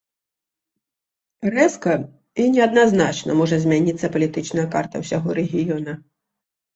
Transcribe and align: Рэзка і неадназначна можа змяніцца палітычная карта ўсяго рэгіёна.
Рэзка 1.55 1.93
і 2.43 2.45
неадназначна 2.53 3.35
можа 3.41 3.59
змяніцца 3.65 4.09
палітычная 4.15 4.65
карта 4.73 4.95
ўсяго 5.05 5.29
рэгіёна. 5.41 5.93